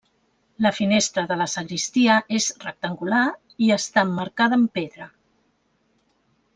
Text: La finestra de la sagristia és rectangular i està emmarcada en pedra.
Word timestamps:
La 0.65 0.69
finestra 0.77 1.25
de 1.31 1.37
la 1.41 1.45
sagristia 1.55 2.15
és 2.39 2.49
rectangular 2.65 3.23
i 3.67 3.71
està 3.79 4.05
emmarcada 4.09 4.61
en 4.61 4.65
pedra. 4.81 5.13